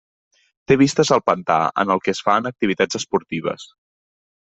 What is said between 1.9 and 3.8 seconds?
el que es fan activitats esportives.